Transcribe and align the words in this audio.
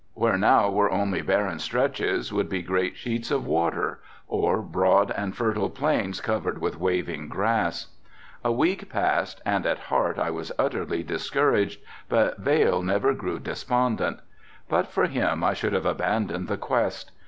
Where 0.15 0.35
now 0.39 0.67
were 0.67 0.89
only 0.89 1.21
barren 1.21 1.59
stretches 1.59 2.33
would 2.33 2.49
be 2.49 2.63
great 2.63 2.97
sheets 2.97 3.29
of 3.29 3.45
water 3.45 3.99
or 4.27 4.63
broad 4.63 5.11
and 5.11 5.37
fertile 5.37 5.69
plains 5.69 6.21
covered 6.21 6.57
with 6.57 6.79
waving 6.79 7.27
grass. 7.29 7.85
A 8.43 8.51
week 8.51 8.89
passed 8.89 9.43
and 9.45 9.63
at 9.67 9.77
heart 9.93 10.17
I 10.17 10.31
was 10.31 10.51
utterly 10.57 11.03
discouraged, 11.03 11.81
but 12.09 12.39
Vail 12.39 12.81
never 12.81 13.13
grew 13.13 13.37
despondent. 13.37 14.21
But 14.67 14.87
for 14.87 15.05
him 15.05 15.43
I 15.43 15.53
should 15.53 15.73
have 15.73 15.85
abandoned 15.85 16.47
the 16.47 16.57
quest. 16.57 17.11